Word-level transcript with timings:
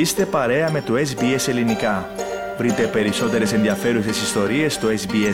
Είστε 0.00 0.26
παρέα 0.26 0.70
με 0.70 0.80
το 0.80 0.94
SBS 0.94 1.48
Ελληνικά. 1.48 2.08
Βρείτε 2.58 2.86
περισσότερες 2.86 3.52
ενδιαφέρουσες 3.52 4.22
ιστορίες 4.22 4.74
στο 4.74 4.88
sbs.com.au 4.88 5.30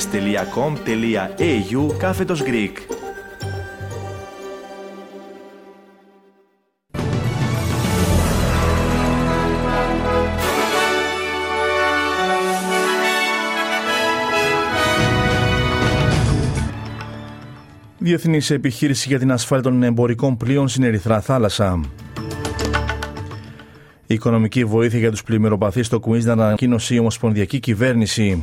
κάθετος 1.99 2.43
Greek. 2.43 2.73
Διεθνής 17.99 18.51
επιχείρηση 18.51 19.09
για 19.09 19.19
την 19.19 19.33
ασφάλεια 19.33 19.65
των 19.65 19.83
εμπορικών 19.83 20.37
πλοίων 20.37 20.69
στην 20.69 20.83
Ερυθρά 20.83 21.21
Θάλασσα. 21.21 21.81
Η 24.09 24.15
οικονομική 24.15 24.65
βοήθεια 24.65 24.99
για 24.99 25.11
τους 25.11 25.23
πλημμυροπαθείς 25.23 25.87
στο 25.87 26.01
Queensland 26.07 26.27
ανακοίνωσε 26.27 26.95
η 26.95 26.99
Ομοσπονδιακή 26.99 27.61
Κυβέρνηση. 27.61 28.43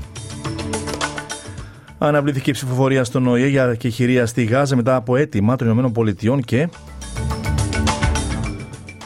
Αναβλήθηκε 1.97 2.49
η 2.49 2.53
ψηφοφορία 2.53 3.03
στον 3.03 3.27
ΟΗΕ 3.27 3.47
για 3.47 3.75
κεχηρία 3.75 4.25
στη 4.25 4.43
Γάζα 4.43 4.75
μετά 4.75 4.95
από 4.95 5.15
αίτημα 5.15 5.55
των 5.55 5.93
ΗΠΑ 5.95 6.39
και. 6.45 6.69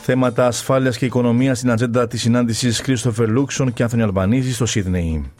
Θέματα 0.01 0.47
ασφάλειας 0.47 0.97
και 0.97 1.05
οικονομίας 1.05 1.57
στην 1.57 1.71
ατζέντα 1.71 2.07
της 2.07 2.21
συνάντησης 2.21 2.81
Κρίστοφερ 2.81 3.29
Λούξον 3.29 3.73
και 3.73 3.83
Άνθονι 3.83 4.01
Αλμπανίζη 4.01 4.53
στο 4.53 4.65
Σίδνεϊ. 4.65 5.31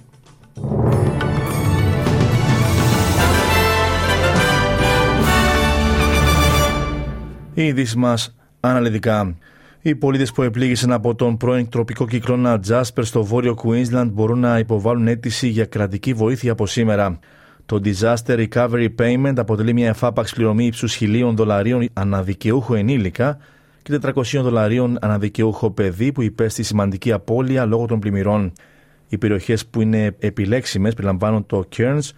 Οι 7.53 7.63
ειδήσεις 7.66 7.95
μας 7.95 8.36
αναλυτικά. 8.59 9.36
Οι 9.81 9.95
πολίτες 9.95 10.31
που 10.31 10.42
επλήγησαν 10.42 10.92
από 10.92 11.16
τον 11.16 11.38
πρώην 11.38 11.70
τροπικό 11.70 12.08
κυκλώνα 12.08 12.59
Jasper 12.67 13.02
στο 13.02 13.23
βόρειο 13.23 13.56
Queensland 13.64 14.09
μπορούν 14.11 14.39
να 14.39 14.59
υποβάλουν 14.59 15.08
αίτηση 15.08 15.47
για 15.47 15.66
κρατική 15.66 16.14
βοήθεια 16.14 16.52
από 16.52 16.67
σήμερα. 16.67 17.20
Το 17.66 17.81
Disaster 17.83 18.48
Recovery 18.48 18.88
Payment 19.00 19.33
αποτελεί 19.38 19.73
μια 19.73 19.88
εφάπαξ 19.88 20.33
πληρωμή 20.33 20.66
ύψους 20.66 20.95
χιλίων 20.95 21.36
δολαρίων 21.36 21.88
αναδικαιούχο 21.94 22.75
ενήλικα 22.75 23.38
και 23.81 24.00
400 24.02 24.22
δολαρίων 24.42 24.98
αναδικαιούχο 25.02 25.72
παιδί 25.72 26.11
που 26.11 26.22
υπέστη 26.22 26.64
σημαντική 26.64 27.11
απώλεια 27.11 27.66
λόγω 27.66 27.86
των 27.86 28.00
πλημμυρών. 28.00 28.52
Οι 29.09 29.17
περιοχές 29.17 29.66
που 29.66 29.81
είναι 29.81 30.16
επιλέξιμες 30.20 30.94
περιλαμβάνουν 30.94 31.45
το 31.45 31.67
Cairns, 31.78 32.09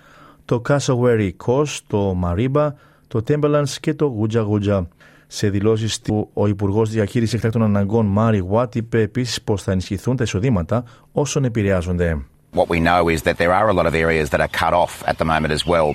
το 0.46 0.62
Cassowary 0.70 1.30
Coast, 1.46 1.78
το 1.88 2.20
Mariba, 2.24 2.72
το 3.08 3.24
Timberlands 3.28 3.70
και 3.80 3.94
το 3.94 4.06
Γουτζα 4.06 4.42
Γουτζα. 4.42 4.88
Σε 5.32 5.50
δηλώσει 5.50 6.04
του, 6.04 6.30
ο 6.34 6.48
Υπουργό 6.48 6.86
Διαχείριση 6.86 7.36
Εκτάκτων 7.36 7.64
Αναγκών, 7.64 8.06
Μάρι 8.06 8.38
Γουάτ, 8.38 8.76
είπε 8.76 9.02
επίση 9.02 9.44
πω 9.44 9.58
θα 9.58 9.72
ενισχυθούν 9.72 10.16
τα 10.16 10.24
εισοδήματα 10.24 10.84
όσων 11.12 11.44
επηρεάζονται. 11.44 12.26
What 12.54 12.68
we 12.70 12.80
know 12.80 13.02
is 13.16 13.22
that 13.28 13.38
there 13.38 13.54
are 13.60 13.68
a 13.70 13.74
lot 13.80 13.86
of 13.86 13.94
areas 13.94 14.30
that 14.32 14.42
are 14.46 14.54
cut 14.64 14.74
off 14.84 14.94
at 15.12 15.18
the 15.22 15.28
moment 15.34 15.52
as 15.58 15.64
well. 15.74 15.90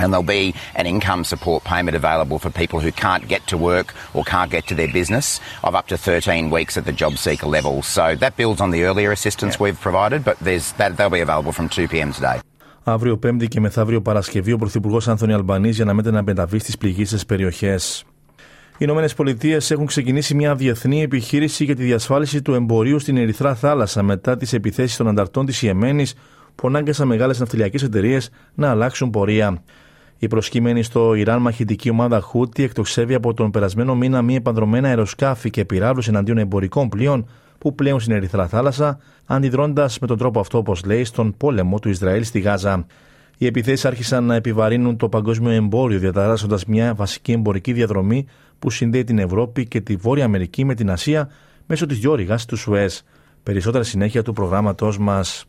And 0.00 0.06
there'll 0.10 0.34
be 0.40 0.46
an 0.80 0.86
income 0.94 1.22
support 1.32 1.60
payment 1.74 1.94
available 2.02 2.38
for 2.44 2.50
people 2.62 2.78
who 2.84 2.92
can't 3.04 3.24
get 3.34 3.42
to 3.52 3.56
work 3.70 3.88
or 4.16 4.22
can't 4.34 4.50
get 4.56 4.64
to 4.70 4.74
their 4.80 4.90
business 5.00 5.26
of 5.66 5.72
up 5.78 5.86
to 5.92 5.96
13 5.96 6.50
weeks 6.56 6.76
at 6.80 6.84
the 6.84 6.96
job 7.02 7.12
seeker 7.24 7.48
level. 7.58 7.74
So 7.96 8.04
that 8.22 8.32
builds 8.40 8.60
on 8.64 8.70
the 8.76 8.82
earlier 8.88 9.10
assistance 9.18 9.52
we've 9.64 9.80
provided, 9.88 10.20
but 10.28 10.36
there's, 10.46 10.66
that, 10.78 10.96
they'll 10.96 11.16
be 11.20 11.24
available 11.28 11.52
from 11.52 11.66
2 11.68 11.86
p.m. 11.92 12.10
today. 12.12 12.40
Αύριο 12.86 13.18
Πέμπτη 13.18 13.48
και 13.48 13.60
μεθαύριο 13.60 14.02
Παρασκευή 14.02 14.52
ο 14.52 14.58
Πρωθυπουργό 14.58 15.00
Άνθονη 15.06 15.32
Αλμπανή 15.32 15.70
για 15.70 15.84
να 15.84 16.10
να 16.10 16.22
μεταβεί 16.22 16.58
στι 16.58 16.72
πληγήσει 16.78 17.26
περιοχέ. 17.26 17.78
Οι 18.74 18.76
Ηνωμένες 18.78 19.14
Πολιτείες 19.14 19.70
έχουν 19.70 19.86
ξεκινήσει 19.86 20.34
μια 20.34 20.54
διεθνή 20.54 21.02
επιχείρηση 21.02 21.64
για 21.64 21.76
τη 21.76 21.82
διασφάλιση 21.82 22.42
του 22.42 22.54
εμπορίου 22.54 22.98
στην 22.98 23.16
Ερυθρά 23.16 23.54
Θάλασσα 23.54 24.02
μετά 24.02 24.36
τις 24.36 24.52
επιθέσεις 24.52 24.96
των 24.96 25.08
ανταρτών 25.08 25.46
της 25.46 25.62
Ιεμένης 25.62 26.14
που 26.54 26.66
ανάγκασαν 26.66 27.06
μεγάλες 27.06 27.38
ναυτιλιακές 27.38 27.82
εταιρείες 27.82 28.30
να 28.54 28.70
αλλάξουν 28.70 29.10
πορεία. 29.10 29.62
Η 30.18 30.28
προσκύμενη 30.28 30.82
στο 30.82 31.14
Ιράν 31.14 31.40
μαχητική 31.40 31.90
ομάδα 31.90 32.20
Χούτι 32.20 32.62
εκτοξεύει 32.62 33.14
από 33.14 33.34
τον 33.34 33.50
περασμένο 33.50 33.94
μήνα 33.94 34.22
μη 34.22 34.34
επανδρομένα 34.34 34.88
αεροσκάφη 34.88 35.50
και 35.50 35.64
πυράβλους 35.64 36.08
εναντίον 36.08 36.38
εμπορικών 36.38 36.88
πλοίων 36.88 37.28
που 37.58 37.74
πλέουν 37.74 38.00
στην 38.00 38.14
Ερυθρά 38.14 38.48
Θάλασσα, 38.48 38.98
αντιδρώντας 39.26 39.98
με 39.98 40.06
τον 40.06 40.18
τρόπο 40.18 40.40
αυτό, 40.40 40.58
όπως 40.58 40.84
λέει, 40.84 41.04
στον 41.04 41.36
πόλεμο 41.36 41.78
του 41.78 41.88
Ισραήλ 41.88 42.24
στη 42.24 42.40
Γάζα. 42.40 42.86
Οι 43.38 43.46
επιθέσεις 43.46 43.84
άρχισαν 43.84 44.24
να 44.24 44.34
επιβαρύνουν 44.34 44.96
το 44.96 45.08
παγκόσμιο 45.08 45.50
εμπόριο, 45.50 45.98
διαταράσσοντας 45.98 46.64
μια 46.64 46.94
βασική 46.94 47.32
εμπορική 47.32 47.72
διαδρομή 47.72 48.26
που 48.58 48.70
συνδέει 48.70 49.04
την 49.04 49.18
Ευρώπη 49.18 49.66
και 49.66 49.80
τη 49.80 49.96
Βόρεια 49.96 50.24
Αμερική 50.24 50.64
με 50.64 50.74
την 50.74 50.90
Ασία 50.90 51.28
μέσω 51.66 51.86
της 51.86 51.98
διόρυγα 51.98 52.38
του 52.48 52.56
Σουέζ. 52.56 52.98
Περισσότερα 53.42 53.84
συνέχεια 53.84 54.22
του 54.22 54.32
προγράμματό 54.32 54.92
μας. 55.00 55.46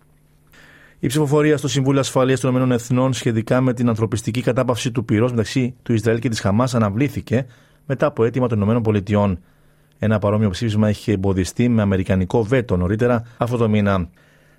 Η 1.00 1.08
ψηφοφορία 1.08 1.58
στο 1.58 1.68
Συμβούλιο 1.68 2.00
Ασφαλείας 2.00 2.40
των 2.40 2.50
Ηνωμένων 2.50 2.76
Εθνών 2.76 3.14
σχετικά 3.14 3.62
με 3.62 3.74
την 3.74 3.90
ανθρωπιστική 3.90 4.42
κατάπαυση 4.42 4.92
του 4.92 5.06
πυρός 5.06 5.32
μεταξύ 5.32 5.76
του 5.84 5.94
Ισραήλ 5.94 6.20
και 6.20 6.30
της 6.30 6.40
Χαμάς 6.40 6.76
αναβλήθηκε 6.76 7.46
μετά 7.86 8.06
από 8.06 8.24
αίτημα 8.24 8.48
των 8.48 8.58
Ηνωμένων 8.58 8.82
Πολιτειών. 8.82 9.40
Ένα 10.00 10.20
παρόμοιο 10.20 10.50
ψήφισμα 10.50 10.90
είχε 10.90 11.12
εμποδιστεί 11.12 11.70
με 11.70 11.82
αμερικανικό 11.82 12.44
βέτο 12.44 12.78
νωρίτερα 12.78 13.24
αυτό 13.38 13.58
το 13.58 13.70
μήνα. 13.70 14.10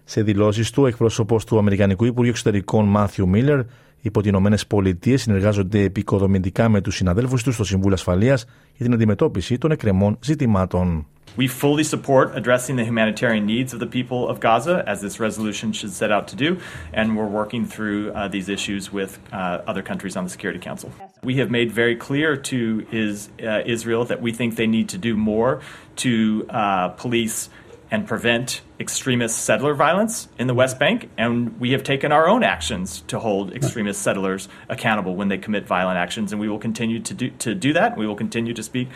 Σε 0.09 0.23
δηλώσει 0.23 0.73
του, 0.73 0.87
εκπρόσωπο 0.87 1.41
του 1.47 1.59
Αμερικανικού 1.59 2.05
Υπουργείου 2.05 2.31
Εξωτερικών 2.31 2.85
Μάθιου 2.85 3.29
Μίλλερ 3.29 3.59
είπε 4.01 4.19
ότι 4.19 4.27
οι 4.27 4.31
Ηνωμένε 4.35 4.57
Πολιτείε 4.69 5.17
συνεργάζονται 5.17 5.81
επικοδομητικά 5.83 6.69
με 6.69 6.81
του 6.81 6.91
συναδέλφου 6.91 7.37
του 7.37 7.53
στο 7.53 7.65
Συμβούλιο 7.65 7.95
Ασφαλεία 7.95 8.35
για 8.75 8.85
την 8.85 8.93
αντιμετώπιση 8.93 9.59
των 9.59 9.71
εκκρεμών 9.71 10.19
ζητημάτων. 10.21 11.07
We 11.37 11.49
fully 11.49 11.85
support 11.85 12.27
addressing 12.41 12.77
the 12.77 12.85
humanitarian 12.85 13.45
needs 13.55 13.71
of 13.75 13.81
the 13.85 13.91
people 13.99 14.21
of 14.31 14.41
Gaza, 14.47 14.77
as 14.93 14.99
this 15.07 15.17
resolution 15.21 15.69
should 15.79 15.93
set 16.03 16.11
out 16.17 16.27
to 16.33 16.37
do, 16.45 16.51
and 16.99 17.07
we're 17.17 17.33
working 17.41 17.63
through 17.67 18.01
uh, 18.13 18.29
these 18.29 18.49
issues 18.57 18.83
with 18.99 19.13
uh, 19.33 19.71
other 19.71 19.83
countries 19.91 20.15
on 20.19 20.23
the 20.27 20.33
Security 20.37 20.61
Council. 20.69 20.89
We 21.31 21.35
have 21.41 21.51
made 21.59 21.69
very 21.83 21.97
clear 22.09 22.29
to 22.51 22.87
is, 22.91 23.29
uh, 23.43 23.75
Israel 23.77 24.03
that 24.11 24.21
we 24.27 24.31
think 24.39 24.49
they 24.63 24.71
need 24.79 24.89
to 24.95 24.99
do 25.09 25.13
more 25.33 25.53
to 26.05 26.47
uh, 26.49 26.89
police 27.05 27.51
and 27.94 28.08
prevent 28.08 28.62
extremist 28.80 29.36
settler 29.48 29.74
violence 29.86 30.30
in 30.42 30.48
the 30.48 30.58
West 30.62 30.80
Bank, 30.80 30.98
and 31.24 31.36
we 31.60 31.70
have 31.76 31.84
taken 31.84 32.10
our 32.18 32.26
own 32.34 32.42
actions 32.56 32.88
to 33.12 33.16
hold 33.20 33.54
extremist 33.60 34.02
settlers 34.08 34.48
accountable 34.76 35.14
when 35.20 35.28
they 35.32 35.38
commit 35.38 35.64
violent 35.68 35.98
actions, 36.06 36.28
and 36.32 36.40
we 36.44 36.48
will 36.52 36.64
continue 36.70 37.00
to 37.10 37.14
do, 37.14 37.30
to 37.46 37.54
do 37.54 37.74
that. 37.74 37.98
We 38.02 38.06
will 38.08 38.20
continue 38.26 38.54
to 38.60 38.64
speak 38.64 38.88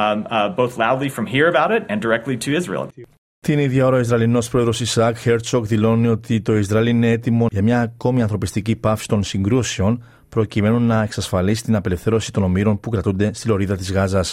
um, 0.00 0.26
uh, 0.30 0.48
both 0.60 0.72
loudly 0.84 1.08
from 1.16 1.26
here 1.34 1.48
about 1.54 1.70
it 1.76 1.82
and 1.88 2.02
directly 2.02 2.36
to 2.44 2.50
Israel. 2.60 2.90
Την 3.42 3.58
ίδια 3.58 3.86
ώρα, 3.86 3.96
ο 3.96 4.00
Ισραηλινό 4.00 4.42
πρόεδρο 4.50 4.72
Ισαάκ 4.80 5.18
Χέρτσοκ 5.18 5.66
δηλώνει 5.66 6.08
ότι 6.08 6.40
το 6.40 6.56
Ισραήλ 6.56 6.86
είναι 6.86 7.10
έτοιμο 7.10 7.46
για 7.50 7.62
μια 7.62 7.80
ακόμη 7.80 8.22
ανθρωπιστική 8.22 8.76
πάυση 8.76 9.08
των 9.08 9.22
συγκρούσεων, 9.22 10.04
προκειμένου 10.28 10.80
να 10.80 11.02
εξασφαλίσει 11.02 11.62
την 11.62 11.76
απελευθέρωση 11.76 12.32
των 12.32 12.42
ομήρων 12.42 12.80
που 12.80 12.90
κρατούνται 12.90 13.30
στη 13.34 13.48
λωρίδα 13.48 13.76
τη 13.76 13.92
Γάζα. 13.92 14.24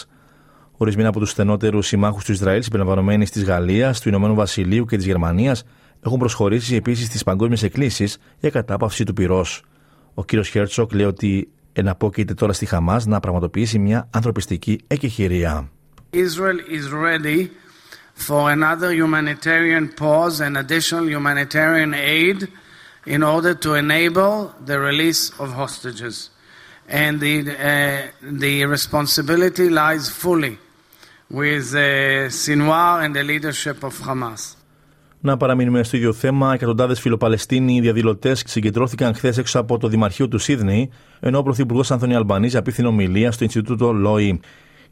Ορισμένοι 0.82 1.09
από 1.09 1.19
τους 1.19 1.31
στενότερους 1.31 1.87
συμμάχους 1.87 2.25
του 2.25 2.32
Ισραήλ, 2.32 2.62
συμπεριλαμβανομένοι 2.62 3.28
της 3.28 3.44
Γαλλίας, 3.44 4.00
του 4.00 4.09
Ηνωμένου 4.09 4.34
Βασιλείου 4.34 4.84
και 4.84 4.97
της 4.97 5.06
Γερμανίας, 5.06 5.65
έχουν 6.04 6.19
προσχωρήσει 6.19 6.75
επίσης 6.75 7.06
στις 7.06 7.22
παγκόσμιες 7.22 7.62
εκκλήσεις 7.62 8.19
για 8.38 8.50
κατάπαυση 8.50 9.04
του 9.04 9.12
πυρός. 9.12 9.65
Ο 10.15 10.25
κύριος 10.25 10.48
Χέρτσοκ 10.48 10.92
λέει 10.92 11.06
ότι 11.06 11.48
εναπόκειται 11.72 12.34
τώρα 12.34 12.53
στη 12.53 12.66
Χαμάς 12.66 13.06
να 13.06 13.21
πραγματοποιήσει 13.21 13.78
μια 13.78 14.09
ανθρωπιστική 14.10 14.81
εκεχηρία. 14.87 15.71
Israel 16.10 16.59
is 16.78 16.87
ready 17.09 17.48
for 18.26 18.50
another 18.50 18.91
humanitarian 19.03 19.88
pause 20.00 20.41
and 20.41 20.56
additional 20.56 21.06
humanitarian 21.16 21.94
aid 21.94 22.48
in 23.06 23.22
order 23.22 23.54
to 23.54 23.75
enable 23.75 24.32
the 24.66 24.78
release 24.88 25.22
of 25.42 25.48
hostages. 25.62 26.15
And 26.88 27.21
the, 27.21 27.34
uh, 27.41 28.00
the 28.44 28.54
responsibility 28.77 29.66
lies 29.83 30.04
fully 30.24 30.54
with 31.33 31.75
uh, 31.75 32.29
Sinwar 32.29 33.05
and 33.05 33.15
the 33.17 33.25
leadership 33.25 33.79
of 33.83 33.95
Hamas. 34.07 34.57
Να 35.21 35.37
παραμείνουμε 35.37 35.83
στο 35.83 35.97
ίδιο 35.97 36.13
θέμα. 36.13 36.55
Εκατοντάδες 36.55 37.01
φιλοπαλαιστίνοι 37.01 37.81
διαδηλωτές 37.81 38.43
συγκεντρώθηκαν 38.47 39.15
χθες 39.15 39.39
έξω 39.39 39.59
από 39.59 39.79
το 39.79 39.89
Δημαρχείο 39.89 40.29
του 40.29 40.39
Σίδνεϊ, 40.39 40.91
ενώ 41.21 41.39
ο 41.39 41.43
Πρωθυπουργός 41.43 41.91
Ανθωνία 41.91 42.17
Αλμπανίζη 42.17 42.57
απίθυνε 42.57 42.89
ομιλία 42.89 43.33
στο 43.33 43.45
Ινστιτούτο 43.45 43.93
Λόι. 43.93 44.41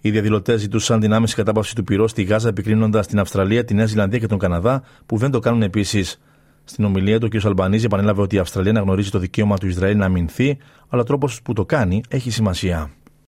Οι 0.01 0.11
διαδηλωτές 0.11 0.61
ζητούσαν 0.61 1.01
την 1.01 1.13
άμεση 1.13 1.35
κατάπαυσης 1.35 1.75
του 1.75 1.85
πυρός 1.85 2.11
στη 2.11 2.23
Γάζα, 2.23 2.49
επικρίνοντας 2.49 3.07
την 3.07 3.19
Αυστραλία, 3.19 3.65
τη 3.65 3.75
Νέα 3.75 3.87
Ζηλανδία 3.87 4.19
και 4.19 4.27
τον 4.27 4.39
Καναδά, 4.39 4.83
που 5.07 5.17
δεν 5.17 5.31
το 5.31 5.39
κάνουν 5.39 5.63
επίσης. 5.63 6.21
Στην 6.65 6.85
ομιλία 6.85 7.19
του, 7.21 7.29
ο 7.35 7.39
κ. 7.39 7.45
Αλμπανίζη 7.45 7.85
επανέλαβε 7.85 8.21
ότι 8.21 8.37
η 8.37 8.39
Αυστραλία 8.39 8.71
αναγνωρίζει 8.71 9.11
το 9.11 9.19
δικαίωμα 9.19 9.57
του 9.57 9.67
Ισραήλ 9.67 9.97
να 9.97 10.05
αμυνθεί, 10.05 10.59
αλλά 10.89 11.03
ο 11.03 11.05
τρόπος 11.05 11.43
που 11.43 11.53
το 11.53 11.65
κάνει 11.65 12.03
έχει 12.09 12.31
σημασία. 12.31 12.91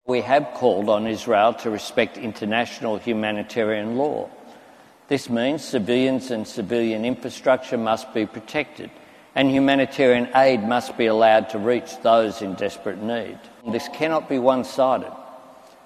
We 0.09 0.23
have 0.23 0.55
called 0.55 0.89
on 0.89 1.07
Israel 1.07 1.53
to 1.61 1.69
respect 1.69 2.17
international 2.17 2.97
humanitarian 2.97 3.99
law. 3.99 4.31
This 5.09 5.29
means 5.29 5.63
civilians 5.63 6.31
and 6.31 6.49
civilian 6.49 7.05
infrastructure 7.05 7.77
must 7.77 8.15
be 8.15 8.25
protected, 8.25 8.91
and 9.35 9.51
humanitarian 9.51 10.31
aid 10.35 10.63
must 10.63 10.97
be 10.97 11.07
allowed 11.07 11.51
to 11.51 11.59
reach 11.59 12.01
those 12.01 12.41
in 12.41 12.55
desperate 12.55 13.03
need. 13.03 13.39
This 13.71 13.87
cannot 13.93 14.31
be 14.31 14.39
one 14.39 14.65
sided. 14.65 15.13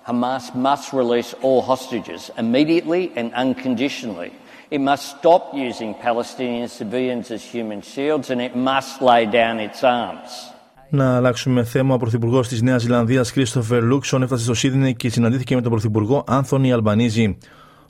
Hamas 0.07 0.55
must 0.55 0.93
release 0.93 1.35
all 1.43 1.61
hostages 1.61 2.31
immediately 2.39 3.13
and 3.17 3.35
unconditionally 3.35 4.33
It 4.73 4.81
must 4.81 5.19
stop 5.19 5.53
using 5.53 5.95
Palestinian 5.95 6.67
civilians 6.67 7.31
as 7.31 7.45
human 7.45 7.83
shields 7.83 8.31
and 8.31 8.41
it 8.41 8.57
must 8.57 9.03
lay 9.03 9.27
down 9.27 9.61
its 9.61 9.85
arms. 9.85 10.51
Να 10.94 11.17
αλλάξουμε 11.17 11.65
θέμα. 11.65 11.94
Ο 11.94 11.97
Πρωθυπουργός 11.97 12.49
της 12.49 12.62
Νέας 12.62 12.83
Ζηλανδίας, 12.83 13.33
Κρίστοφερ 13.33 13.83
Λούξον, 13.83 14.23
έφτασε 14.23 14.44
στο 14.44 14.55
Σίδνεϊ 14.55 14.94
και 14.94 15.11
συναντήθηκε 15.11 15.55
με 15.55 15.61
τον 15.61 15.71
Πρωθυπουργό 15.71 16.25
Άνθονι 16.27 16.73
Αλμπανίζη. 16.73 17.37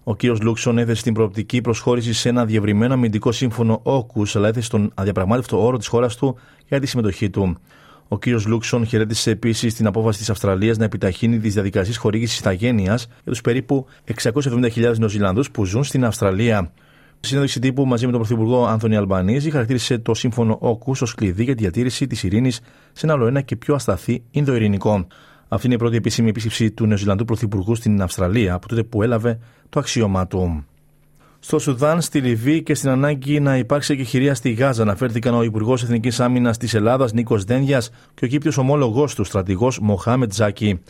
Ο 0.04 0.16
κ. 0.16 0.22
Λούξον 0.43 0.78
έθεσε 0.78 1.02
την 1.02 1.14
προοπτική 1.14 1.60
προσχώρησης 1.60 2.19
σε 2.19 2.28
ένα 2.28 2.44
διευρυμένο 2.44 2.94
αμυντικό 2.94 3.32
σύμφωνο 3.32 3.81
AUKUS, 3.82 4.36
αλλά 4.37 4.49
έθεσε 4.49 4.70
τον 4.70 4.93
αδιαπραγμάτευτο 4.94 5.64
όρο 5.64 5.76
της 5.76 5.87
χώρας 5.87 6.16
του 6.16 6.37
για 6.69 6.81
τη 6.81 6.87
συμμετοχή 6.87 7.31
του. 7.31 7.56
Ο 8.08 8.19
κ. 8.19 8.26
Λούξον 8.46 8.87
χαιρέτησε 8.87 9.31
επίσης 9.31 9.75
την 9.75 9.87
απόφαση 9.87 10.19
της 10.19 10.31
Αυστραλίας 10.31 10.76
να 10.78 10.84
επιταχύνει 10.84 11.38
τις 11.38 11.55
διαδικασίες 11.55 11.96
χορήγησης 11.96 12.38
ιθαγένειας 12.38 13.06
για 13.06 13.32
τους 13.32 13.40
περίπου 13.40 13.87
670.000 14.22 14.98
Νεοζηλανδούς 14.98 15.50
που 15.50 15.64
ζουν 15.64 15.84
στην 15.84 16.05
Αυστραλία. 16.05 16.72
Στη 17.24 17.30
συνέντευξη 17.30 17.60
τύπου 17.60 17.86
μαζί 17.86 18.04
με 18.06 18.10
τον 18.12 18.20
Πρωθυπουργό 18.20 18.64
Άνθονι 18.64 18.96
Αλμπανίζη 18.96 19.50
χαρακτήρισε 19.50 19.98
το 19.98 20.14
σύμφωνο 20.14 20.56
όκου 20.60 20.94
ως 21.00 21.14
κλειδί 21.14 21.44
για 21.44 21.54
τη 21.54 21.62
διατήρηση 21.62 22.06
της 22.06 22.22
ειρήνης 22.22 22.60
σε 22.92 23.06
ένα 23.06 23.14
άλλο 23.14 23.26
ένα 23.26 23.40
και 23.40 23.56
πιο 23.56 23.74
ασταθή 23.74 24.22
Ινδοειρηνικό. 24.30 25.06
Αυτή 25.48 25.66
είναι 25.66 25.74
η 25.74 25.78
πρώτη 25.78 25.96
επίσημη 25.96 26.28
επίσκεψη 26.28 26.70
του 26.70 26.86
Νεοζηλανδού 26.86 27.24
Πρωθυπουργού 27.24 27.74
στην 27.74 28.02
Αυστραλία 28.02 28.54
από 28.54 28.69
τότε 28.69 28.82
που 28.82 29.02
έλαβε 29.02 29.38
το 29.69 29.78
αξίωμά 29.78 30.26
του. 30.26 30.64
Στο 31.38 31.58
Σουδάν, 31.58 32.00
στη 32.00 32.20
Λιβύη 32.20 32.62
και 32.62 32.74
στην 32.74 32.90
ανάγκη 32.90 33.40
να 33.40 33.56
υπάρξει 33.56 33.92
εκεχηρία 33.92 34.34
στη 34.34 34.52
Γάζα 34.52 34.82
αναφέρθηκαν 34.82 35.34
ο 35.34 35.42
Υπουργός 35.42 35.82
Εθνικής 35.82 36.20
Άμυνας 36.20 36.56
της 36.56 36.74
Ελλάδας 36.74 37.12
Νίκος 37.12 37.44
Δένδιας 37.44 37.90
και 38.14 38.24
ο 38.24 38.28
κύπτιο 38.28 38.52
ομόλογός 38.56 39.14
του, 39.14 39.24
στρατηγός 39.24 39.78
Μοχάμετ 39.80 40.30
Τζάκη. 40.30 40.80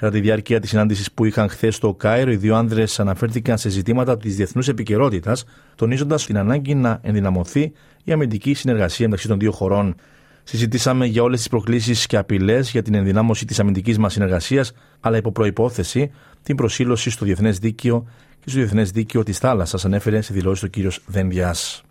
Κατά 0.00 0.12
τη 0.12 0.20
διάρκεια 0.20 0.60
της 0.60 0.70
συνάντησης 0.70 1.12
που 1.12 1.24
είχαν 1.24 1.48
χθες 1.48 1.74
στο 1.74 1.94
Κάιρο, 1.94 2.30
οι 2.30 2.36
δύο 2.36 2.56
άνδρες 2.56 3.00
αναφέρθηκαν 3.00 3.58
σε 3.58 3.68
ζητήματα 3.68 4.16
της 4.16 4.36
διεθνούς 4.36 4.68
επικαιρότητας, 4.68 5.44
τονίζοντας 5.74 6.26
την 6.26 6.38
ανάγκη 6.38 6.74
να 6.74 6.98
ενδυναμωθεί 7.02 7.72
η 8.04 8.12
αμυντική 8.12 8.54
συνεργασία 8.54 9.04
μεταξύ 9.04 9.28
των 9.28 9.38
δύο 9.38 9.52
χωρών. 9.52 9.94
Συζητήσαμε 10.42 11.06
για 11.06 11.22
όλες 11.22 11.38
τις 11.38 11.48
προκλήσεις 11.48 12.06
και 12.06 12.16
απειλές 12.16 12.70
για 12.70 12.82
την 12.82 12.94
ενδυνάμωση 12.94 13.44
της 13.44 13.60
αμυντικής 13.60 13.98
μας 13.98 14.12
συνεργασίας, 14.12 14.72
αλλά 15.00 15.16
υπό 15.16 15.32
προπόθεση 15.32 16.10
την 16.42 16.56
προσήλωση 16.56 17.10
στο 17.10 17.24
διεθνές 17.24 17.58
δίκαιο 17.58 18.06
και 18.40 18.50
στο 18.50 18.58
διεθνές 18.58 18.90
δίκαιο 18.90 19.22
της 19.22 19.38
θάλασσας, 19.38 19.84
ανέφερε 19.84 20.20
σε 20.20 20.34
δηλώσεις 20.34 20.62
ο 20.62 20.66
κύριος 20.66 21.00
Δένδιας. 21.06 21.82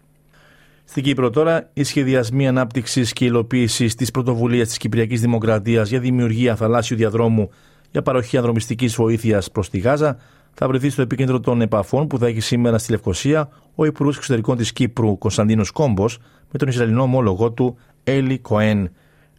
Στην 0.86 1.04
Κύπρο 1.04 1.30
τώρα, 1.30 1.70
οι 1.74 1.84
σχεδιασμοί 1.84 2.48
ανάπτυξης 2.48 3.14
και 3.14 3.26
υλοποίησης 3.26 3.96
της 3.96 4.12
πρωτοβουλίας 4.12 4.68
της 4.68 4.78
Κυπριακής 4.78 5.22
Δημοκρατίας 5.22 5.90
για 5.90 6.00
δημιουργία 6.00 6.56
θαλάσσιου 6.56 6.98
διαδρόμου 6.98 7.50
για 7.96 8.04
παροχή 8.04 8.38
ανδρομιστικής 8.38 8.96
βοήθειας 8.96 9.52
προς 9.52 9.70
τη 9.70 9.78
Γάζα 9.78 10.18
θα 10.54 10.68
βρεθεί 10.68 10.90
στο 10.90 11.02
επίκεντρο 11.02 11.40
των 11.40 11.62
επαφών 11.62 12.08
που 12.08 12.18
θα 12.18 12.28
έχει 12.28 12.40
σήμερα 12.40 12.78
στη 12.78 12.92
Λευκοσία 12.92 13.50
ο 13.76 13.86
Υπουργός 13.86 14.18
Εξωτερικών 14.18 14.58
της 14.58 14.74
Κύπρου 14.74 15.18
Κωνσταντίνος 15.18 15.72
Κόμπος 15.72 16.18
με 16.52 16.60
τον 16.60 16.68
Ισραηλινό 16.68 17.02
ομόλογό 17.02 17.52
του 17.52 17.78
Έλλη 18.04 18.40
Κοέν. 18.40 18.78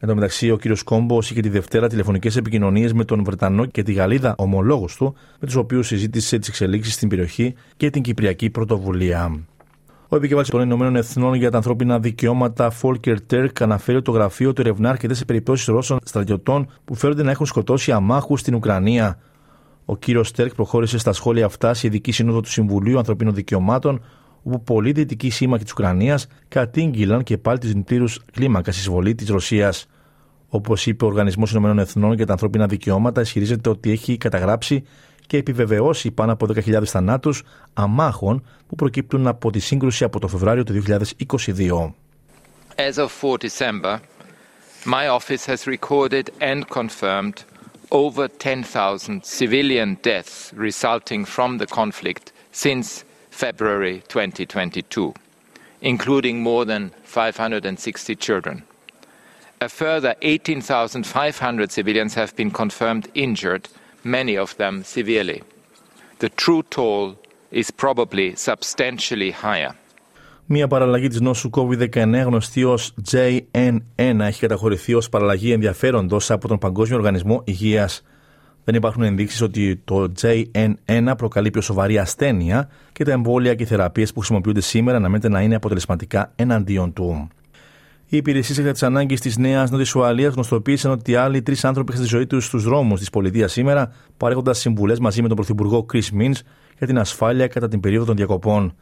Εν 0.00 0.08
τω 0.08 0.14
μεταξύ, 0.14 0.50
ο 0.50 0.56
κ. 0.56 0.62
Κόμπος 0.84 1.30
είχε 1.30 1.40
τη 1.40 1.48
Δευτέρα 1.48 1.88
τηλεφωνικές 1.88 2.36
επικοινωνίες 2.36 2.92
με 2.92 3.04
τον 3.04 3.24
Βρετανό 3.24 3.64
και 3.64 3.82
τη 3.82 3.92
Γαλλίδα 3.92 4.34
ομολόγου 4.38 4.88
του, 4.96 5.14
με 5.40 5.46
τους 5.46 5.56
οποίους 5.56 5.86
συζήτησε 5.86 6.38
τις 6.38 6.48
εξελίξεις 6.48 6.94
στην 6.94 7.08
περιοχή 7.08 7.54
και 7.76 7.90
την 7.90 8.02
Κυπριακή 8.02 8.50
Πρωτοβουλία. 8.50 9.40
Ο 10.08 10.16
επικεφαλής 10.16 10.48
των 10.50 10.60
Ηνωμένων 10.60 10.96
Εθνών 10.96 11.34
για 11.34 11.50
τα 11.50 11.56
ανθρώπινα 11.56 11.98
δικαιώματα, 11.98 12.70
Φόλκερ 12.70 13.20
Τέρκ, 13.20 13.62
αναφέρει 13.62 13.96
ότι 13.96 14.06
το 14.06 14.12
γραφείο 14.12 14.52
του 14.52 14.60
ερευνά 14.60 14.88
αρκετέ 14.88 15.14
περιπτώσεις 15.26 15.66
Ρώσων 15.66 15.98
στρατιωτών 16.04 16.68
που 16.84 16.94
φέρονται 16.94 17.22
να 17.22 17.30
έχουν 17.30 17.46
σκοτώσει 17.46 17.92
αμάχους 17.92 18.40
στην 18.40 18.54
Ουκρανία. 18.54 19.18
Ο 19.84 19.96
κύριος 19.96 20.32
Τέρκ 20.32 20.54
προχώρησε 20.54 20.98
στα 20.98 21.12
σχόλια 21.12 21.44
αυτά 21.44 21.74
σε 21.74 21.86
ειδική 21.86 22.12
σύνοδο 22.12 22.40
του 22.40 22.50
Συμβουλίου 22.50 22.98
Ανθρωπίνων 22.98 23.34
Δικαιωμάτων, 23.34 24.04
όπου 24.42 24.62
πολλοί 24.62 24.92
δυτικοί 24.92 25.30
σύμμαχοι 25.30 25.62
της 25.62 25.72
Ουκρανίας 25.72 26.26
κατήγγυλαν 26.48 27.22
και 27.22 27.38
πάλι 27.38 27.58
την 27.58 27.84
πλήρου 27.84 28.06
κλίμακα 28.32 28.70
εισβολή 28.70 29.14
της 29.14 29.28
Ρωσίας. 29.28 29.86
Όπως 30.48 30.86
είπε 30.86 31.04
ο 31.04 31.06
Οργανισμός 31.06 31.50
Ηνωμένων 31.50 31.78
Εθνών 31.78 32.12
για 32.12 32.26
τα 32.26 32.32
Ανθρώπινα 32.32 32.66
Δικαιώματα, 32.66 33.20
ισχυρίζεται 33.20 33.68
ότι 33.68 33.90
έχει 33.90 34.16
καταγράψει 34.16 34.82
και 35.26 35.36
επιβεβαιώσει 35.36 36.10
πάνω 36.10 36.32
από 36.32 36.46
10.000 36.54 36.84
θανάτου 36.84 37.34
αμάχων 37.74 38.44
που 38.66 38.74
προκύπτουν 38.74 39.26
από 39.26 39.50
τη 39.50 39.58
σύγκρουση 39.58 40.04
από 40.04 40.20
το 40.20 40.28
Φεβράριο 40.28 40.64
του 40.64 40.82
2022. 40.86 41.92
As 42.76 42.98
of 42.98 43.10
4 43.22 43.38
December, 43.38 44.00
my 44.84 45.06
office 45.08 45.44
has 45.46 45.66
recorded 45.66 46.30
and 46.40 46.68
confirmed 46.68 47.44
over 47.90 48.28
10,000 48.28 49.24
civilian 49.24 49.96
deaths 50.02 50.52
resulting 50.56 51.24
from 51.24 51.58
the 51.58 51.66
conflict 51.66 52.32
since 52.52 53.04
February 53.30 54.02
2022, 54.08 55.14
including 55.80 56.42
more 56.42 56.64
than 56.64 56.92
560 57.04 58.14
children. 58.16 58.62
A 59.60 59.68
further 59.68 60.14
18,500 60.20 61.72
civilians 61.72 62.14
have 62.14 62.36
been 62.36 62.50
confirmed 62.50 63.08
injured, 63.14 63.68
many 64.06 64.34
of 64.44 64.50
them 64.56 64.74
severely. 64.94 65.40
The 66.22 66.30
true 66.42 66.62
toll 66.76 67.06
is 67.50 67.70
probably 67.82 68.28
substantially 68.36 69.30
higher. 69.44 69.74
Μία 70.48 70.68
παραλλαγή 70.68 71.08
της 71.08 71.20
νόσου 71.20 71.50
COVID-19 71.52 72.22
γνωστή 72.24 72.64
ως 72.64 72.94
JN1 73.10 74.18
έχει 74.18 74.40
καταχωρηθεί 74.40 74.94
ως 74.94 75.08
παραλλαγή 75.08 75.52
ενδιαφέροντος 75.52 76.30
από 76.30 76.48
τον 76.48 76.58
Παγκόσμιο 76.58 76.98
Οργανισμό 76.98 77.42
Υγείας. 77.44 78.02
Δεν 78.64 78.74
υπάρχουν 78.74 79.02
ενδείξεις 79.02 79.40
ότι 79.40 79.76
το 79.84 80.12
JN1 80.22 81.12
προκαλεί 81.16 81.50
πιο 81.50 81.60
σοβαρή 81.60 81.98
ασθένεια 81.98 82.68
και 82.92 83.04
τα 83.04 83.12
εμβόλια 83.12 83.54
και 83.54 83.62
οι 83.62 83.66
θεραπείες 83.66 84.12
που 84.12 84.18
χρησιμοποιούνται 84.18 84.60
σήμερα 84.60 84.96
αναμένεται 84.96 85.28
να 85.28 85.40
είναι 85.40 85.54
αποτελεσματικά 85.54 86.32
εναντίον 86.36 86.92
του. 86.92 87.28
Οι 88.08 88.16
υπηρεσίες 88.16 88.58
για 88.58 88.72
τις 88.72 88.82
ανάγκες 88.82 89.20
της 89.20 89.36
Νέας 89.36 89.70
Νότιας 89.70 89.94
Ουαλίας 89.94 90.34
γνωστοποίησαν 90.34 90.90
ότι 90.90 91.14
άλλοι 91.14 91.42
τρεις 91.42 91.64
άνθρωποι 91.64 91.92
είχαν 91.92 92.04
τη 92.04 92.08
ζωή 92.08 92.26
τους 92.26 92.44
στους 92.44 92.64
δρόμους 92.64 92.98
της 92.98 93.10
πολιτείας 93.10 93.52
σήμερα, 93.52 93.92
παρέχοντας 94.16 94.58
συμβουλές 94.58 94.98
μαζί 94.98 95.22
με 95.22 95.28
τον 95.28 95.36
Πρωθυπουργό 95.36 95.86
Chris 95.92 96.08
Μίν 96.12 96.34
για 96.78 96.86
την 96.86 96.98
ασφάλεια 96.98 97.46
κατά 97.46 97.68
την 97.68 97.80
περίοδο 97.80 98.04
των 98.04 98.16
διακοπών. 98.16 98.74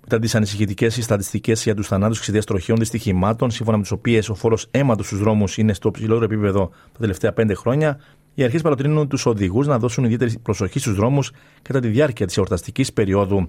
Μετά 0.00 0.18
τις 0.18 0.34
ανησυχητικές 0.34 0.98
στατιστικές 1.02 1.62
για 1.62 1.74
τους 1.74 1.86
θανάτους 1.86 2.18
εξαιτία 2.18 2.42
τροχιών 2.42 2.78
δυστυχημάτων, 2.78 3.50
σύμφωνα 3.50 3.76
με 3.76 3.82
τι 3.82 3.92
οποίες 3.92 4.28
ο 4.28 4.34
φόρος 4.34 4.66
αίματος 4.70 5.06
στους 5.06 5.18
δρόμους 5.18 5.58
είναι 5.58 5.72
στο 5.72 5.90
ψηλότερο 5.90 6.24
επίπεδο 6.24 6.70
τα 6.92 6.98
τελευταία 7.00 7.32
πέντε 7.32 7.54
χρόνια, 7.54 7.98
οι 8.34 8.44
αρχές 8.44 8.62
παροτρύνουν 8.62 9.08
τους 9.08 9.26
οδηγούς 9.26 9.66
να 9.66 9.78
δώσουν 9.78 10.04
ιδιαίτερη 10.04 10.38
προσοχή 10.42 10.78
στους 10.78 10.94
δρόμους 10.94 11.30
κατά 11.62 11.80
τη 11.80 11.88
διάρκεια 11.88 12.26
της 12.26 12.36
εορταστικής 12.36 12.92
περίοδου. 12.92 13.46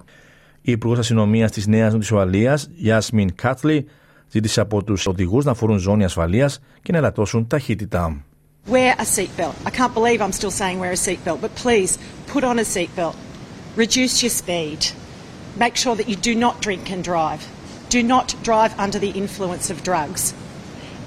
Η 0.62 0.72
Υπουργός 0.72 1.00
Αστυνομίας 1.00 1.52
της 1.52 1.68
Νέας 1.68 1.92
Νότιας 1.92 2.12
Ουαλίας, 2.12 2.70
Γιάσμιν 2.76 3.36
Κάτλι, 3.36 3.86
ζήτησε 4.30 4.62
από 4.62 4.84
του 4.84 4.98
οδηγού 5.06 5.42
να 5.44 5.54
φορούν 5.54 5.78
ζώνη 5.78 6.04
ασφαλεία 6.04 6.52
και 6.82 6.92
να 6.92 6.98
ελαττώσουν 6.98 7.48
ταχύτητα. 7.48 8.24
Wear 8.68 8.96
a 8.98 9.06
seatbelt. 9.06 9.56
I 9.64 9.70
can't 9.70 9.94
believe 9.94 10.22
I'm 10.22 10.32
still 10.32 10.56
saying 10.62 10.80
wear 10.80 10.92
a 10.92 11.02
seatbelt, 11.08 11.40
but 11.40 11.54
please 11.64 12.00
put 12.34 12.44
on 12.44 12.58
a 12.58 12.64
seatbelt. 12.64 13.16
Reduce 13.76 14.24
your 14.24 14.32
speed. 14.42 14.80
Make 15.56 15.76
sure 15.76 15.96
that 15.96 16.10
you 16.10 16.16
do 16.16 16.34
not 16.46 16.62
drink 16.62 16.92
and 16.94 17.04
drive. 17.04 17.42
Do 17.90 18.02
not 18.02 18.28
drive 18.42 18.74
under 18.86 19.00
the 19.06 19.12
influence 19.24 19.70
of 19.70 19.84
drugs. 19.84 20.34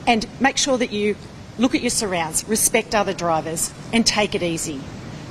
And 0.07 0.27
make 0.47 0.57
sure 0.57 0.79
that 0.79 0.93
you 0.93 1.17
look 1.59 1.75
at 1.75 1.83
your 1.83 1.91
surrounds, 1.91 2.49
respect 2.49 2.95
other 2.95 3.13
drivers, 3.13 3.73
and 3.93 4.07
take 4.07 4.35
it 4.35 4.43
easy. 4.43 4.81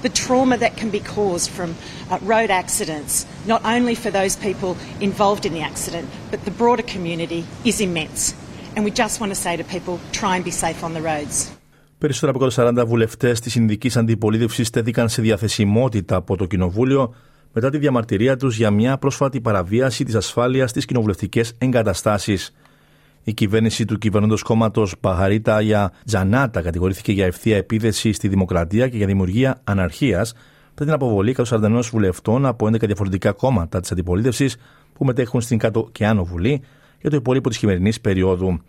The 0.01 0.09
trauma 0.09 0.57
that 0.57 0.77
can 0.77 0.89
be 0.89 0.99
caused 0.99 1.49
from 1.49 1.69
uh, 2.11 2.19
road 2.21 2.49
accidents, 2.51 3.25
not 3.45 3.61
only 3.65 3.95
for 3.95 4.11
those 4.11 4.35
people 4.47 4.71
involved 4.99 5.45
in 5.45 5.53
the 5.53 5.63
accident, 5.71 6.07
but 6.31 6.39
the 6.45 6.51
broader 6.51 6.83
community, 6.83 7.41
is 7.65 7.81
immense. 7.81 8.33
And 8.75 8.85
we 8.85 8.91
just 8.91 9.19
want 9.21 9.31
to 9.35 9.39
say 9.45 9.53
to 9.57 9.63
people 9.63 9.99
try 10.11 10.35
and 10.37 10.43
be 10.45 10.51
safe 10.51 10.83
on 10.83 10.93
the 10.93 11.01
roads. 11.01 11.51
Περισσότερα 11.97 12.31
από 12.31 12.39
40 12.49 12.85
βουλευτές 12.85 13.39
της 13.39 13.55
Ινδικής 13.55 13.97
Αντιπολίτευσης 13.97 14.67
στέθηκαν 14.67 15.09
σε 15.09 15.21
διαθεσιμότητα 15.21 16.15
από 16.15 16.35
το 16.35 16.45
Κοινοβούλιο 16.45 17.13
μετά 17.53 17.69
τη 17.69 17.77
διαμαρτυρία 17.77 18.37
τους 18.37 18.57
για 18.57 18.71
μια 18.71 18.97
πρόσφατη 18.97 19.41
παραβίαση 19.41 20.03
της 20.03 20.15
ασφάλειας 20.15 20.69
στις 20.69 20.85
κοινοβουλευτικές 20.85 21.53
εγκαταστάσεις. 21.57 22.53
Η 23.27 23.33
κυβέρνηση 23.33 23.85
του 23.85 23.97
κυβερνώντος 23.97 24.41
κόμματος 24.41 24.97
Παχαρίτα 24.99 25.61
για 25.61 25.91
Τζανάτα 26.05 26.61
κατηγορήθηκε 26.61 27.11
για 27.11 27.25
ευθεία 27.25 27.57
επίθεση 27.57 28.11
στη 28.11 28.27
δημοκρατία 28.27 28.87
και 28.87 28.97
για 28.97 29.05
δημιουργία 29.05 29.61
αναρχίας 29.63 30.33
μετά 30.69 30.83
την 30.83 30.93
αποβολή 30.93 31.35
141 31.49 31.79
βουλευτών 31.91 32.45
από 32.45 32.65
11 32.65 32.79
διαφορετικά 32.79 33.31
κόμματα 33.31 33.79
της 33.79 33.91
αντιπολίτευσης 33.91 34.57
που 34.93 35.05
μετέχουν 35.05 35.41
στην 35.41 35.57
Κάτω 35.57 35.89
και 35.91 36.05
Άνω 36.05 36.23
Βουλή 36.23 36.61
για 37.01 37.09
το 37.09 37.15
υπόλοιπο 37.15 37.49
της 37.49 37.57
χειμερινής 37.57 38.01
περίοδου. 38.01 38.59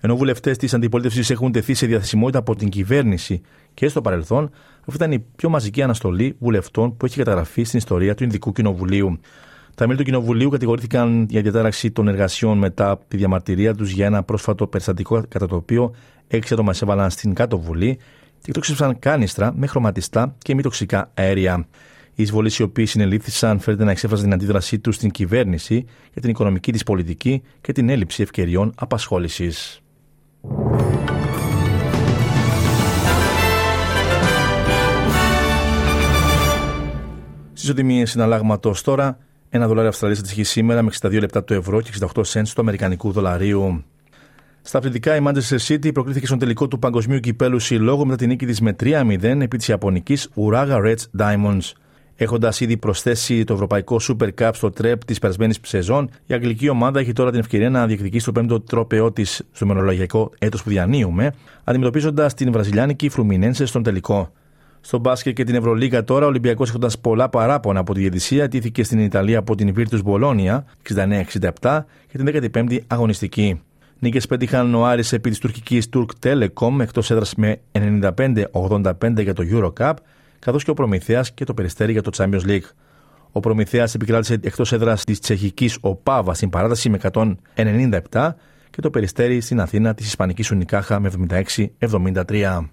Ενώ 0.00 0.16
βουλευτές 0.16 0.56
της 0.56 0.74
αντιπολίτευσης 0.74 1.30
έχουν 1.30 1.52
τεθεί 1.52 1.74
σε 1.74 1.86
διαθεσιμότητα 1.86 2.38
από 2.38 2.56
την 2.56 2.68
κυβέρνηση 2.68 3.40
και 3.74 3.88
στο 3.88 4.00
παρελθόν, 4.00 4.50
αυτή 4.78 4.94
ήταν 4.94 5.12
η 5.12 5.24
πιο 5.36 5.48
μαζική 5.48 5.82
αναστολή 5.82 6.36
βουλευτών 6.38 6.96
που 6.96 7.06
έχει 7.06 7.16
καταγραφεί 7.16 7.62
στην 7.62 7.78
ιστορία 7.78 8.14
του 8.14 8.24
Ινδικού 8.24 8.52
Κοινοβουλίου. 8.52 9.18
Τα 9.78 9.86
μέλη 9.86 9.98
του 9.98 10.04
Κοινοβουλίου 10.04 10.50
κατηγορήθηκαν 10.50 11.26
για 11.30 11.42
διατάραξη 11.42 11.90
των 11.90 12.08
εργασιών 12.08 12.58
μετά 12.58 12.98
τη 13.08 13.16
διαμαρτυρία 13.16 13.74
τους 13.74 13.90
για 13.90 14.06
ένα 14.06 14.22
πρόσφατο 14.22 14.66
περιστατικό 14.66 15.22
κατά 15.28 15.46
το 15.46 15.56
οποίο 15.56 15.94
έξι 16.28 16.54
άτομα 16.54 16.74
έβαλαν 16.82 17.10
στην 17.10 17.34
κάτω 17.34 17.58
βουλή 17.58 17.96
και 18.38 18.46
εκτόξευσαν 18.46 18.98
κάνιστρα 18.98 19.52
με 19.56 19.66
χρωματιστά 19.66 20.34
και 20.38 20.54
μη 20.54 20.62
τοξικά 20.62 21.10
αέρια. 21.14 21.66
Οι 22.14 22.22
εισβολείς 22.22 22.58
οι 22.58 22.62
οποίοι 22.62 22.86
συνελήφθησαν 22.86 23.58
φέρεται 23.60 23.84
να 23.84 23.90
εξέφραζαν 23.90 24.24
την 24.24 24.34
αντίδρασή 24.34 24.78
τους 24.78 24.94
στην 24.94 25.10
κυβέρνηση 25.10 25.84
για 26.12 26.20
την 26.20 26.30
οικονομική 26.30 26.72
της 26.72 26.82
πολιτική 26.82 27.42
και 27.60 27.72
την 27.72 27.88
έλλειψη 27.88 28.22
ευκαιριών 28.22 28.72
απασχόλησης. 28.76 29.82
Στις 37.52 37.70
οτιμίε 37.70 38.06
συναλλάγματος 38.06 38.82
τώρα, 38.82 39.18
ένα 39.50 39.66
δολάριο 39.66 39.88
Αυστραλίας 39.88 40.18
αντιστοιχεί 40.18 40.42
σήμερα 40.42 40.82
με 40.82 40.90
62 41.00 41.20
λεπτά 41.20 41.44
του 41.44 41.54
ευρώ 41.54 41.80
και 41.80 41.90
68 42.14 42.22
cents 42.22 42.48
του 42.54 42.60
Αμερικανικού 42.60 43.12
δολαρίου. 43.12 43.84
Στα 44.62 44.78
αθλητικά, 44.78 45.16
η 45.16 45.20
Manchester 45.26 45.58
City 45.68 45.92
προκλήθηκε 45.92 46.26
στον 46.26 46.38
τελικό 46.38 46.68
του 46.68 46.78
Παγκοσμίου 46.78 47.20
Κυπέλου 47.20 47.58
Συλλόγου 47.58 48.04
μετά 48.04 48.16
την 48.16 48.28
νίκη 48.28 48.46
της 48.46 48.60
με 48.60 48.76
3-0 48.80 49.22
επί 49.22 49.56
της 49.56 49.68
Ιαπωνικής 49.68 50.28
Uraga 50.36 50.76
Reds 50.84 51.04
Diamonds. 51.18 51.72
Έχοντας 52.16 52.60
ήδη 52.60 52.76
προσθέσει 52.76 53.44
το 53.44 53.54
Ευρωπαϊκό 53.54 54.00
Super 54.00 54.28
Cup 54.38 54.50
στο 54.54 54.70
τρέπ 54.70 55.04
της 55.04 55.18
περασμένης 55.18 55.58
σεζόν, 55.62 56.10
η 56.26 56.34
αγγλική 56.34 56.68
ομάδα 56.68 57.00
έχει 57.00 57.12
τώρα 57.12 57.30
την 57.30 57.40
ευκαιρία 57.40 57.70
να 57.70 57.86
διεκδικήσει 57.86 58.24
το 58.24 58.32
πέμπτο 58.32 58.60
τρόπεό 58.60 59.12
της 59.12 59.42
στο 59.52 59.66
μενολογιακό 59.66 60.30
έτος 60.38 60.62
που 60.62 60.70
διανύουμε, 60.70 61.32
αντιμετωπίζοντας 61.64 62.34
την 62.34 62.52
Βραζιλιάνικη 62.52 63.08
Φρουμινένσε 63.08 63.66
στον 63.66 63.82
τελικό. 63.82 64.32
Στο 64.80 64.98
μπάσκετ 64.98 65.34
και 65.34 65.44
την 65.44 65.54
Ευρωλίγα 65.54 66.04
τώρα, 66.04 66.24
ο 66.24 66.28
Ολυμπιακός 66.28 66.68
έχοντας 66.68 66.98
πολλά 66.98 67.28
παράπονα 67.28 67.80
από 67.80 67.94
τη 67.94 68.00
διαιτησία, 68.00 68.48
τήθηκε 68.48 68.84
στην 68.84 68.98
Ιταλία 68.98 69.38
από 69.38 69.54
την 69.54 69.74
Virtus 69.76 70.02
Bologna 70.04 70.58
69-67 71.62 71.84
και 72.08 72.18
την 72.18 72.50
15η 72.52 72.78
αγωνιστική. 72.86 73.60
Νίκες 73.98 74.26
πέτυχαν 74.26 74.74
ο 74.74 74.86
Άρης 74.86 75.12
επί 75.12 75.30
της 75.30 75.38
τουρκικής 75.38 75.88
Turk 75.92 76.06
Telecom 76.26 76.80
εκτός 76.80 77.10
έδρας 77.10 77.34
με 77.34 77.60
95-85 77.72 79.22
για 79.22 79.34
το 79.34 79.44
Eurocup, 79.52 79.92
καθώς 80.38 80.64
και 80.64 80.70
ο 80.70 80.74
Προμηθέας 80.74 81.32
και 81.32 81.44
το 81.44 81.54
Περιστέρι 81.54 81.92
για 81.92 82.02
το 82.02 82.10
Champions 82.16 82.46
League. 82.46 82.68
Ο 83.32 83.40
Προμηθέας 83.40 83.94
επικράτησε 83.94 84.38
εκτός 84.42 84.72
έδρας 84.72 85.04
της 85.04 85.20
τσεχικής 85.20 85.78
Οπάβα 85.80 86.34
στην 86.34 86.50
παράταση 86.50 86.88
με 86.88 86.98
197 87.02 88.34
και 88.70 88.80
το 88.80 88.90
Περιστέρι 88.90 89.40
στην 89.40 89.60
Αθήνα 89.60 89.94
της 89.94 90.06
Ισπανικής 90.06 90.50
Ουνικάχα 90.50 91.00
με 91.00 91.10
76-73. 91.78 92.68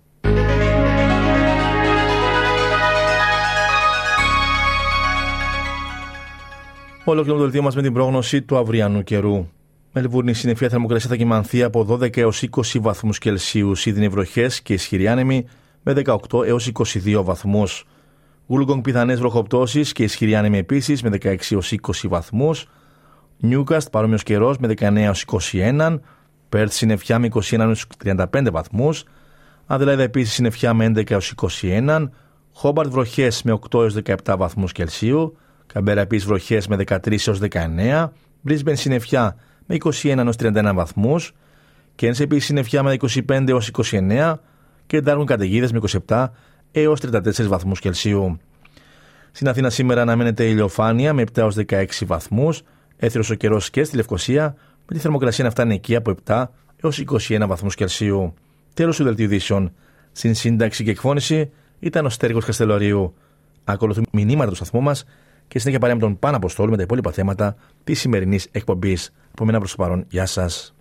Ολοκληρώνουμε 7.07 7.45
το 7.45 7.51
δελτίο 7.51 7.61
μας 7.61 7.75
με 7.75 7.81
την 7.81 7.93
πρόγνωση 7.93 8.41
του 8.41 8.57
αυριανού 8.57 9.03
καιρού. 9.03 9.47
Μελβούρνη 9.93 10.33
συννεφία 10.33 10.69
θερμοκρασία 10.69 11.09
θα 11.09 11.15
κοιμανθεί 11.15 11.63
από 11.63 11.85
12 11.89 12.17
έως 12.17 12.43
20 12.51 12.79
βαθμούς 12.81 13.17
Κελσίους, 13.17 13.79
σίδινοι 13.79 14.07
βροχές 14.07 14.61
και 14.61 14.73
ισχυροί 14.73 15.07
άνεμοι 15.07 15.45
με 15.83 15.93
18 15.93 16.43
έως 16.45 16.67
22 16.67 17.23
βαθμούς. 17.23 17.85
Γούλγκογκ 18.47 18.81
πιθανές 18.81 19.19
βροχοπτώσεις 19.19 19.91
και 19.91 20.03
ισχυροί 20.03 20.35
άνεμοι 20.35 20.57
επίσης 20.57 21.03
με 21.03 21.09
16 21.09 21.35
έως 21.51 21.71
20 21.71 22.07
βαθμούς. 22.07 22.67
Νιούκαστ 23.37 23.89
παρόμοιος 23.89 24.23
καιρός 24.23 24.57
με 24.57 24.67
19 24.67 24.95
έως 24.95 25.21
21. 25.21 25.99
Πέρθ 26.49 26.73
συννεφιά 26.73 27.19
με 27.19 27.27
21 27.27 27.59
έως 27.59 27.85
35 28.03 28.51
βαθμούς. 28.51 29.03
Αδελαίδα 29.65 30.03
επίσης 30.03 30.33
συννεφιά 30.33 30.73
με 30.73 30.85
11 30.85 31.11
έως 31.11 31.33
21. 31.61 32.09
Χόμπαρτ 32.53 32.91
βροχές 32.91 33.43
με 33.43 33.51
8 33.51 33.79
έως 33.79 33.93
17 33.93 34.35
βαθμούς 34.37 34.71
Κελσίου. 34.71 35.37
Καμπέρα 35.67 36.01
επίσης 36.01 36.27
βροχές 36.27 36.67
με 36.67 36.75
13 36.75 37.27
έως 37.27 37.39
19. 37.39 38.11
Μπρίσμπεν 38.41 38.75
συννεφιά 38.75 39.35
με 39.65 39.77
21 39.79 40.17
έως 40.17 40.35
31 40.39 40.71
βαθμούς. 40.73 41.33
Κένσε 41.95 42.23
επίσης 42.23 42.45
συννεφιά 42.45 42.83
με 42.83 42.97
25 43.27 43.47
έως 43.47 43.71
29 43.91 44.33
και 44.85 44.97
εντάρουν 44.97 45.25
καταιγίδες 45.25 45.71
με 45.71 45.79
27 46.07 46.27
έως 46.71 46.99
34 47.01 47.47
βαθμούς 47.47 47.79
Κελσίου. 47.79 48.39
Στην 49.31 49.47
Αθήνα 49.47 49.69
σήμερα 49.69 50.01
αναμένεται 50.01 50.45
ηλιοφάνεια 50.45 51.13
με 51.13 51.21
7 51.21 51.37
έως 51.37 51.55
16 51.67 51.85
βαθμούς, 52.05 52.61
έθριο 52.97 53.23
ο 53.31 53.33
καιρός 53.33 53.69
και 53.69 53.83
στη 53.83 53.95
Λευκοσία, 53.95 54.55
με 54.87 54.95
τη 54.95 54.99
θερμοκρασία 54.99 55.43
να 55.43 55.49
φτάνει 55.49 55.73
εκεί 55.73 55.95
από 55.95 56.15
7 56.25 56.45
έως 56.83 57.03
21 57.29 57.45
βαθμούς 57.47 57.75
Κελσίου. 57.75 58.33
Τέλος 58.73 58.97
του 58.97 59.03
δελτίου 59.03 59.25
ειδήσεων. 59.25 59.73
Στην 60.11 60.35
σύνταξη 60.35 60.83
και 60.83 60.89
εκφώνηση 60.89 61.51
ήταν 61.79 62.05
ο 62.05 62.09
Στέργο 62.09 62.39
Καστελωρίου. 62.39 63.13
Ακολουθούν 63.63 64.05
μηνύματα 64.11 64.49
του 64.49 64.55
σταθμού 64.55 64.81
μας 64.81 65.05
και 65.47 65.59
συνέχεια 65.59 65.79
παρέα 65.79 65.95
με 65.95 66.01
τον 66.01 66.19
Πάνο 66.19 66.35
Αποστόλου 66.35 66.69
με 66.69 66.77
τα 66.77 66.83
υπόλοιπα 66.83 67.11
θέματα 67.11 67.55
της 67.83 67.99
σημερινής 67.99 68.47
εκπομπής. 68.51 69.11
Από 69.31 69.45
μένα 69.45 69.57
προς 69.57 69.75
το 69.75 69.83
παρόν, 69.83 70.05
γεια 70.09 70.25
σας. 70.25 70.75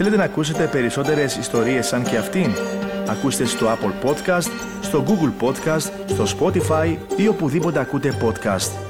Θέλετε 0.00 0.16
να 0.16 0.24
ακούσετε 0.24 0.66
περισσότερες 0.66 1.36
ιστορίες 1.36 1.86
σαν 1.86 2.02
και 2.02 2.16
αυτήν; 2.16 2.50
Ακούστε 3.08 3.44
στο 3.44 3.66
Apple 3.66 4.08
Podcast, 4.08 4.50
στο 4.80 5.04
Google 5.06 5.44
Podcast, 5.44 5.90
στο 6.06 6.24
Spotify 6.38 6.96
ή 7.16 7.28
οπουδήποτε 7.28 7.80
ακούτε 7.80 8.18
podcast. 8.22 8.87